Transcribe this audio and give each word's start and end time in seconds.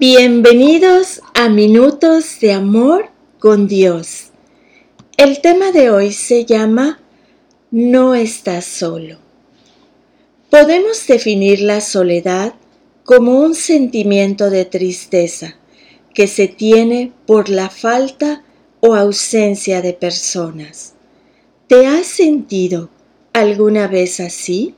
Bienvenidos 0.00 1.22
a 1.34 1.48
Minutos 1.48 2.38
de 2.38 2.52
Amor 2.52 3.10
con 3.40 3.66
Dios. 3.66 4.30
El 5.16 5.40
tema 5.40 5.72
de 5.72 5.90
hoy 5.90 6.12
se 6.12 6.44
llama 6.44 7.00
No 7.72 8.14
estás 8.14 8.64
solo. 8.64 9.18
Podemos 10.50 11.04
definir 11.08 11.58
la 11.58 11.80
soledad 11.80 12.54
como 13.02 13.40
un 13.40 13.56
sentimiento 13.56 14.50
de 14.50 14.64
tristeza 14.64 15.56
que 16.14 16.28
se 16.28 16.46
tiene 16.46 17.12
por 17.26 17.48
la 17.48 17.68
falta 17.68 18.44
o 18.78 18.94
ausencia 18.94 19.82
de 19.82 19.94
personas. 19.94 20.94
¿Te 21.66 21.88
has 21.88 22.06
sentido 22.06 22.88
alguna 23.32 23.88
vez 23.88 24.20
así? 24.20 24.76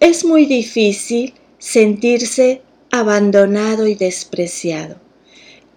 Es 0.00 0.24
muy 0.24 0.46
difícil 0.46 1.34
sentirse 1.58 2.62
abandonado 2.90 3.86
y 3.86 3.94
despreciado, 3.94 4.96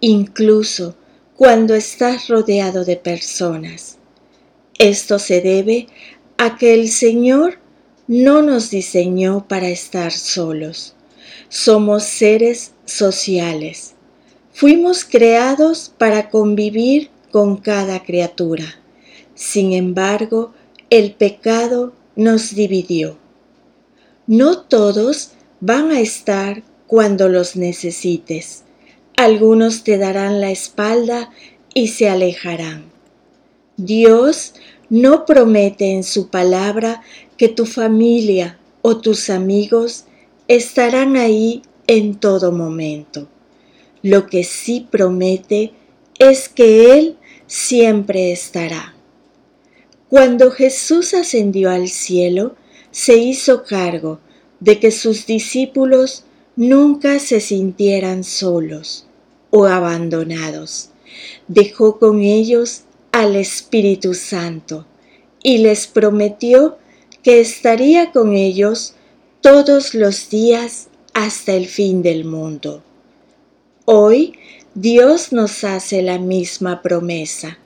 incluso 0.00 0.96
cuando 1.36 1.74
estás 1.74 2.28
rodeado 2.28 2.84
de 2.84 2.96
personas. 2.96 3.98
Esto 4.78 5.18
se 5.18 5.40
debe 5.40 5.86
a 6.38 6.56
que 6.56 6.74
el 6.74 6.88
Señor 6.88 7.58
no 8.06 8.42
nos 8.42 8.70
diseñó 8.70 9.46
para 9.46 9.68
estar 9.68 10.12
solos. 10.12 10.94
Somos 11.48 12.04
seres 12.04 12.72
sociales. 12.84 13.94
Fuimos 14.52 15.04
creados 15.04 15.92
para 15.98 16.30
convivir 16.30 17.10
con 17.30 17.56
cada 17.56 18.02
criatura. 18.02 18.80
Sin 19.34 19.72
embargo, 19.72 20.52
el 20.90 21.14
pecado 21.14 21.94
nos 22.16 22.54
dividió. 22.54 23.18
No 24.26 24.60
todos 24.60 25.32
van 25.60 25.90
a 25.90 26.00
estar 26.00 26.62
cuando 26.92 27.30
los 27.30 27.56
necesites. 27.56 28.64
Algunos 29.16 29.82
te 29.82 29.96
darán 29.96 30.42
la 30.42 30.50
espalda 30.50 31.30
y 31.72 31.88
se 31.88 32.10
alejarán. 32.10 32.84
Dios 33.78 34.52
no 34.90 35.24
promete 35.24 35.92
en 35.92 36.04
su 36.04 36.28
palabra 36.28 37.00
que 37.38 37.48
tu 37.48 37.64
familia 37.64 38.58
o 38.82 38.98
tus 38.98 39.30
amigos 39.30 40.04
estarán 40.48 41.16
ahí 41.16 41.62
en 41.86 42.16
todo 42.16 42.52
momento. 42.52 43.26
Lo 44.02 44.26
que 44.26 44.44
sí 44.44 44.86
promete 44.90 45.72
es 46.18 46.50
que 46.50 46.92
Él 46.98 47.16
siempre 47.46 48.32
estará. 48.32 48.94
Cuando 50.10 50.50
Jesús 50.50 51.14
ascendió 51.14 51.70
al 51.70 51.88
cielo, 51.88 52.54
se 52.90 53.16
hizo 53.16 53.64
cargo 53.64 54.20
de 54.60 54.78
que 54.78 54.90
sus 54.90 55.24
discípulos 55.24 56.26
nunca 56.56 57.18
se 57.18 57.40
sintieran 57.40 58.24
solos 58.24 59.06
o 59.50 59.66
abandonados. 59.66 60.90
Dejó 61.48 61.98
con 61.98 62.22
ellos 62.22 62.82
al 63.12 63.36
Espíritu 63.36 64.14
Santo 64.14 64.86
y 65.42 65.58
les 65.58 65.86
prometió 65.86 66.78
que 67.22 67.40
estaría 67.40 68.10
con 68.10 68.34
ellos 68.34 68.94
todos 69.40 69.94
los 69.94 70.30
días 70.30 70.88
hasta 71.14 71.52
el 71.52 71.66
fin 71.66 72.02
del 72.02 72.24
mundo. 72.24 72.82
Hoy 73.84 74.34
Dios 74.74 75.32
nos 75.32 75.64
hace 75.64 76.02
la 76.02 76.18
misma 76.18 76.80
promesa. 76.80 77.58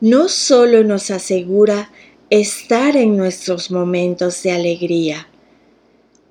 No 0.00 0.28
solo 0.28 0.84
nos 0.84 1.10
asegura 1.10 1.90
estar 2.30 2.96
en 2.96 3.16
nuestros 3.16 3.70
momentos 3.70 4.42
de 4.42 4.52
alegría, 4.52 5.28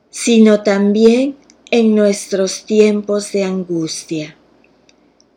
sino 0.10 0.64
también 0.64 1.36
en 1.70 1.96
nuestros 1.96 2.66
tiempos 2.66 3.32
de 3.34 3.44
angustia. 3.44 4.38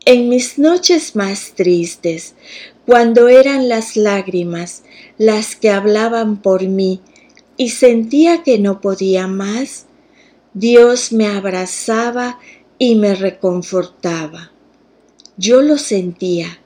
En 0.05 0.29
mis 0.29 0.59
noches 0.59 1.17
más 1.17 1.53
tristes, 1.57 2.35
cuando 2.87 3.29
eran 3.29 3.69
las 3.69 3.97
lágrimas 3.97 4.85
las 5.19 5.57
que 5.57 5.71
hablaban 5.71 6.41
por 6.41 6.63
mí 6.63 7.01
y 7.57 7.71
sentía 7.71 8.43
que 8.43 8.59
no 8.59 8.81
podía 8.81 9.27
más, 9.27 9.87
Dios 10.55 11.13
me 11.13 11.27
abrazaba 11.27 12.39
y 12.79 12.95
me 12.95 13.15
reconfortaba. 13.15 14.53
Yo 15.37 15.63
lo 15.63 15.79
sentía 15.79 16.61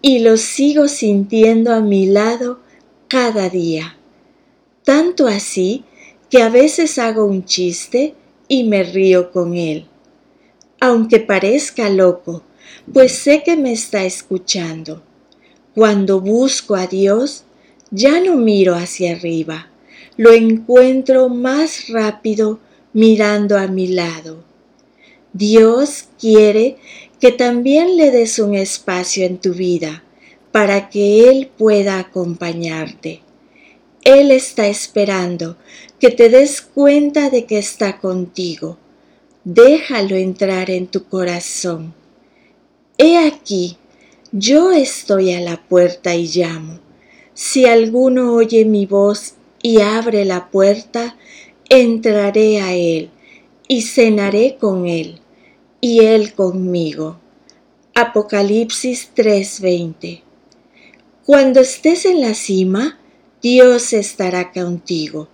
y 0.00 0.20
lo 0.20 0.36
sigo 0.36 0.88
sintiendo 0.88 1.72
a 1.72 1.80
mi 1.80 2.06
lado 2.06 2.60
cada 3.08 3.48
día. 3.48 3.96
Tanto 4.84 5.26
así 5.26 5.84
que 6.30 6.42
a 6.42 6.48
veces 6.48 6.98
hago 6.98 7.24
un 7.24 7.44
chiste 7.44 8.14
y 8.48 8.64
me 8.64 8.82
río 8.82 9.30
con 9.30 9.54
él. 9.54 9.86
Aunque 10.80 11.20
parezca 11.20 11.90
loco, 11.90 12.42
pues 12.92 13.12
sé 13.12 13.42
que 13.44 13.56
me 13.56 13.72
está 13.72 14.04
escuchando. 14.04 15.02
Cuando 15.74 16.20
busco 16.20 16.74
a 16.74 16.86
Dios, 16.86 17.44
ya 17.90 18.20
no 18.20 18.36
miro 18.36 18.74
hacia 18.74 19.12
arriba, 19.12 19.68
lo 20.16 20.32
encuentro 20.32 21.28
más 21.28 21.88
rápido 21.88 22.58
mirando 22.92 23.56
a 23.56 23.66
mi 23.66 23.88
lado. 23.88 24.42
Dios 25.32 26.08
quiere 26.18 26.76
que 27.20 27.32
también 27.32 27.96
le 27.96 28.10
des 28.10 28.38
un 28.38 28.54
espacio 28.54 29.24
en 29.24 29.38
tu 29.38 29.52
vida 29.52 30.02
para 30.52 30.88
que 30.88 31.28
Él 31.28 31.50
pueda 31.56 31.98
acompañarte. 31.98 33.20
Él 34.04 34.30
está 34.30 34.68
esperando 34.68 35.56
que 35.98 36.10
te 36.10 36.28
des 36.28 36.60
cuenta 36.62 37.30
de 37.30 37.44
que 37.44 37.58
está 37.58 37.98
contigo. 37.98 38.78
Déjalo 39.44 40.16
entrar 40.16 40.70
en 40.70 40.86
tu 40.86 41.04
corazón. 41.04 41.94
He 42.96 43.18
aquí, 43.18 43.76
yo 44.32 44.72
estoy 44.72 45.32
a 45.32 45.40
la 45.40 45.56
puerta 45.68 46.14
y 46.14 46.26
llamo. 46.26 46.80
Si 47.34 47.66
alguno 47.66 48.34
oye 48.34 48.64
mi 48.64 48.86
voz 48.86 49.34
y 49.62 49.80
abre 49.80 50.24
la 50.24 50.50
puerta, 50.50 51.16
entraré 51.68 52.60
a 52.60 52.74
él 52.74 53.10
y 53.68 53.82
cenaré 53.82 54.56
con 54.58 54.86
él 54.86 55.20
y 55.80 56.00
él 56.00 56.34
conmigo. 56.34 57.18
Apocalipsis 57.94 59.10
3:20 59.14 60.22
Cuando 61.24 61.60
estés 61.60 62.04
en 62.04 62.20
la 62.20 62.34
cima, 62.34 62.98
Dios 63.50 63.94
estará 63.94 64.52
contigo. 64.52 65.26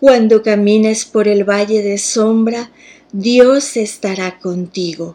Cuando 0.00 0.42
camines 0.42 1.04
por 1.04 1.28
el 1.28 1.44
valle 1.44 1.82
de 1.82 1.98
sombra, 1.98 2.70
Dios 3.12 3.76
estará 3.76 4.38
contigo. 4.38 5.14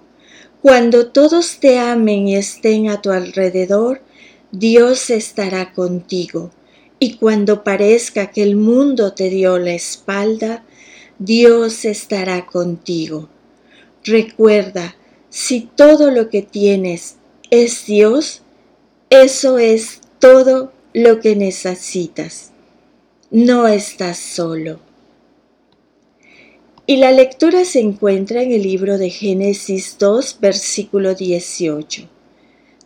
Cuando 0.61 1.07
todos 1.07 1.57
te 1.59 1.79
amen 1.79 2.27
y 2.27 2.35
estén 2.35 2.87
a 2.89 3.01
tu 3.01 3.09
alrededor, 3.09 4.03
Dios 4.51 5.09
estará 5.09 5.73
contigo. 5.73 6.51
Y 6.99 7.15
cuando 7.15 7.63
parezca 7.63 8.29
que 8.29 8.43
el 8.43 8.55
mundo 8.55 9.13
te 9.13 9.31
dio 9.31 9.57
la 9.57 9.73
espalda, 9.73 10.63
Dios 11.17 11.83
estará 11.83 12.45
contigo. 12.45 13.27
Recuerda, 14.03 14.95
si 15.31 15.61
todo 15.61 16.11
lo 16.11 16.29
que 16.29 16.43
tienes 16.43 17.15
es 17.49 17.87
Dios, 17.87 18.43
eso 19.09 19.57
es 19.57 19.99
todo 20.19 20.74
lo 20.95 21.19
que 21.19 21.35
necesitas. 21.35 22.51
No 23.29 23.67
estás 23.67 24.17
solo. 24.17 24.79
Y 26.85 26.97
la 26.97 27.11
lectura 27.11 27.65
se 27.65 27.81
encuentra 27.81 28.41
en 28.41 28.53
el 28.53 28.63
libro 28.63 28.97
de 28.97 29.09
Génesis 29.09 29.97
2, 29.99 30.37
versículo 30.39 31.13
18. 31.13 32.07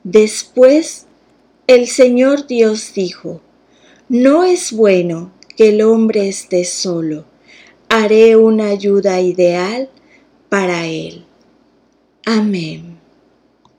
Después 0.04 1.06
el 1.68 1.88
Señor 1.88 2.48
Dios 2.48 2.94
dijo, 2.96 3.42
No 4.08 4.44
es 4.44 4.72
bueno 4.72 5.32
que 5.56 5.70
el 5.70 5.84
hombre 5.84 6.30
esté 6.30 6.66
solo, 6.66 7.26
haré 7.90 8.36
una 8.36 8.70
ayuda 8.70 9.22
ideal 9.22 9.88
para 10.50 10.88
él. 10.88 11.26
Amén. 12.26 12.99